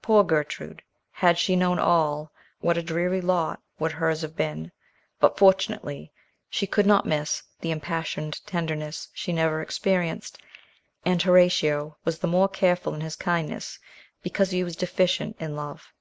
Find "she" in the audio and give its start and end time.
1.36-1.54, 6.48-6.66, 9.12-9.30